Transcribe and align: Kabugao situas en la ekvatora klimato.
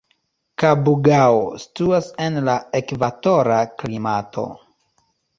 Kabugao 0.61 1.35
situas 1.65 2.07
en 2.25 2.39
la 2.47 2.55
ekvatora 2.79 3.59
klimato. 3.83 4.47